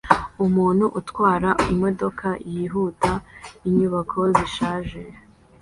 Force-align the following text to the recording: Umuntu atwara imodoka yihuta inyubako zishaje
Umuntu 0.45 0.85
atwara 0.99 1.49
imodoka 1.73 2.27
yihuta 2.51 3.11
inyubako 3.67 4.19
zishaje 4.35 5.01